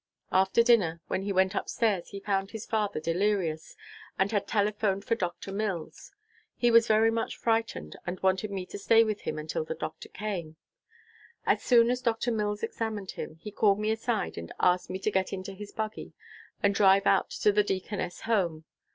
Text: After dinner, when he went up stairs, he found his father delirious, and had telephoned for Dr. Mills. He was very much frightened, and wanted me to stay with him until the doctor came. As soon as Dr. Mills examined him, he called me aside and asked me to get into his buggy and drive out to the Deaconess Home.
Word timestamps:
After 0.31 0.63
dinner, 0.63 0.99
when 1.09 1.21
he 1.21 1.31
went 1.31 1.55
up 1.55 1.69
stairs, 1.69 2.07
he 2.09 2.19
found 2.19 2.49
his 2.49 2.65
father 2.65 2.99
delirious, 2.99 3.75
and 4.17 4.31
had 4.31 4.47
telephoned 4.47 5.05
for 5.05 5.13
Dr. 5.13 5.51
Mills. 5.51 6.11
He 6.55 6.71
was 6.71 6.87
very 6.87 7.11
much 7.11 7.37
frightened, 7.37 7.95
and 8.07 8.19
wanted 8.21 8.49
me 8.49 8.65
to 8.65 8.79
stay 8.79 9.03
with 9.03 9.21
him 9.21 9.37
until 9.37 9.63
the 9.63 9.75
doctor 9.75 10.09
came. 10.09 10.55
As 11.45 11.61
soon 11.61 11.91
as 11.91 12.01
Dr. 12.01 12.31
Mills 12.31 12.63
examined 12.63 13.11
him, 13.11 13.35
he 13.35 13.51
called 13.51 13.79
me 13.79 13.91
aside 13.91 14.39
and 14.39 14.51
asked 14.59 14.89
me 14.89 14.97
to 14.97 15.11
get 15.11 15.33
into 15.33 15.53
his 15.53 15.71
buggy 15.71 16.13
and 16.63 16.73
drive 16.73 17.05
out 17.05 17.29
to 17.29 17.51
the 17.51 17.63
Deaconess 17.63 18.21
Home. 18.21 18.65